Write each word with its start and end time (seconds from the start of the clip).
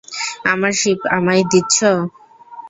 আমার 0.51 0.73
শিপ 0.81 0.99
আমায় 1.17 1.43
দিচ্ছ? 1.51 1.77